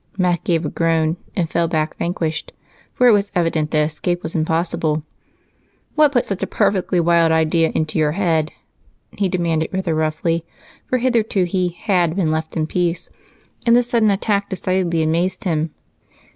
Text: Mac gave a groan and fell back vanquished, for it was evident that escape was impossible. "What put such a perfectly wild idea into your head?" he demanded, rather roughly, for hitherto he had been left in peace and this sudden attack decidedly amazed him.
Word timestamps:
Mac 0.17 0.43
gave 0.43 0.65
a 0.65 0.69
groan 0.69 1.17
and 1.35 1.47
fell 1.47 1.67
back 1.67 1.95
vanquished, 1.97 2.53
for 2.91 3.05
it 3.07 3.11
was 3.11 3.31
evident 3.35 3.69
that 3.69 3.85
escape 3.85 4.23
was 4.23 4.33
impossible. 4.33 5.03
"What 5.93 6.11
put 6.11 6.25
such 6.25 6.41
a 6.41 6.47
perfectly 6.47 6.99
wild 6.99 7.31
idea 7.31 7.71
into 7.75 7.99
your 7.99 8.13
head?" 8.13 8.51
he 9.11 9.29
demanded, 9.29 9.69
rather 9.71 9.93
roughly, 9.93 10.43
for 10.87 10.97
hitherto 10.97 11.43
he 11.43 11.77
had 11.83 12.15
been 12.15 12.31
left 12.31 12.57
in 12.57 12.65
peace 12.65 13.11
and 13.63 13.75
this 13.75 13.91
sudden 13.91 14.09
attack 14.09 14.49
decidedly 14.49 15.03
amazed 15.03 15.43
him. 15.43 15.69